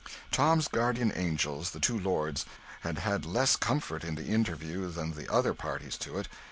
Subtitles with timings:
[0.31, 2.43] Tom's guardian angels, the two lords,
[2.79, 6.27] had had less comfort in the interview than the other parties to it.